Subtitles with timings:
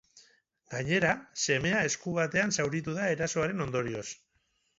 [0.73, 1.11] Gainera,
[1.43, 4.09] semea esku batean zauritu da erasoaren ondorioz.